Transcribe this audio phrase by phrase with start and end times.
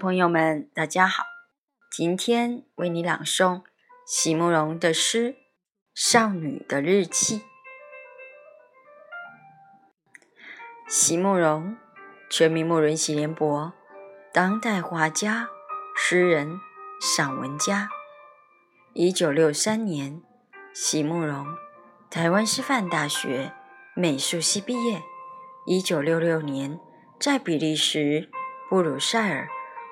[0.00, 1.24] 朋友们，大家好！
[1.92, 3.62] 今天为你朗诵
[4.06, 5.32] 席慕容的诗
[5.94, 7.40] 《少女的日记》。
[10.88, 11.76] 席慕容，
[12.30, 13.74] 全名慕容席联博，
[14.32, 15.50] 当代画家、
[15.94, 16.58] 诗人、
[16.98, 17.90] 散文家。
[18.94, 20.22] 一九六三年，
[20.72, 21.46] 席慕容，
[22.08, 23.52] 台湾师范大学
[23.94, 25.02] 美术系毕业。
[25.66, 26.80] 一九六六年，
[27.20, 28.30] 在比利时
[28.70, 29.46] 布鲁塞尔。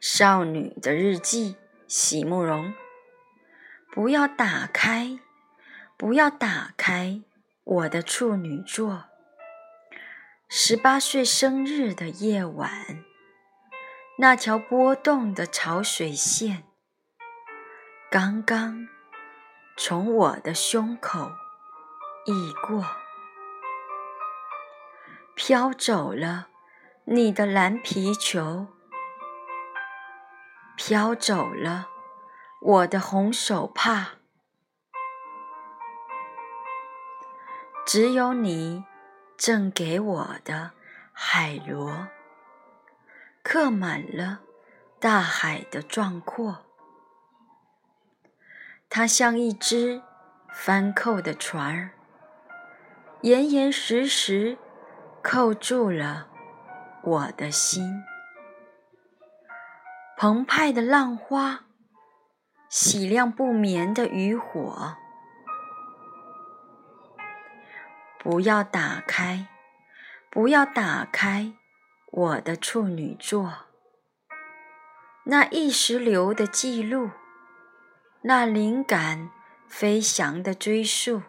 [0.00, 2.74] 少女的日记，席慕容。
[3.90, 5.18] 不要打开，
[5.96, 7.22] 不要打开
[7.64, 9.04] 我的处女座。
[10.48, 13.02] 十八岁生日的夜晚，
[14.18, 16.64] 那条波动的潮水线，
[18.10, 18.86] 刚刚
[19.76, 21.32] 从我的胸口
[22.26, 22.84] 溢过，
[25.34, 26.48] 飘走了
[27.06, 28.68] 你的蓝皮球。
[30.88, 31.88] 飘走了，
[32.60, 34.18] 我的红手帕，
[37.84, 38.84] 只有你
[39.36, 40.70] 赠给我的
[41.12, 42.06] 海螺，
[43.42, 44.42] 刻满了
[45.00, 46.64] 大海的壮阔。
[48.88, 50.00] 它像一只
[50.54, 51.90] 翻扣的船儿，
[53.22, 54.56] 严严实实
[55.20, 56.28] 扣住了
[57.02, 58.04] 我的心。
[60.18, 61.66] 澎湃的浪花，
[62.70, 64.96] 洗亮不眠的渔火。
[68.18, 69.46] 不要打开，
[70.30, 71.52] 不要打开
[72.10, 73.66] 我的处女座。
[75.24, 77.10] 那意识流的记录，
[78.22, 79.28] 那灵感
[79.68, 81.24] 飞翔的追溯，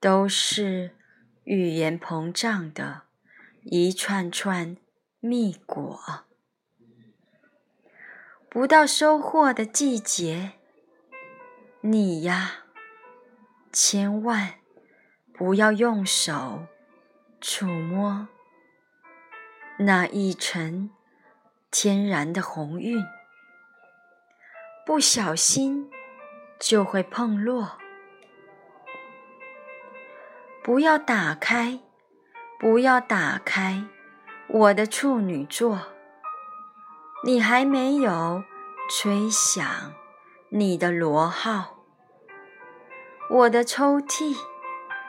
[0.00, 0.96] 都是
[1.44, 3.02] 语言膨胀的
[3.64, 4.78] 一串串
[5.20, 6.25] 蜜果。
[8.48, 10.52] 不到收获的季节，
[11.80, 12.64] 你呀，
[13.70, 14.54] 千万
[15.34, 16.66] 不要用手
[17.40, 18.28] 触摸
[19.78, 20.90] 那一层
[21.70, 23.04] 天然的红晕，
[24.86, 25.90] 不小心
[26.58, 27.78] 就会碰落。
[30.62, 31.78] 不要打开，
[32.58, 33.84] 不要打开
[34.48, 35.95] 我的处女座。
[37.26, 38.44] 你还没有
[38.88, 39.64] 吹响
[40.50, 41.80] 你的螺号，
[43.28, 44.36] 我的抽屉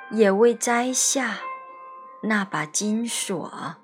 [0.10, 1.38] 也未摘下
[2.24, 3.76] 那把金锁。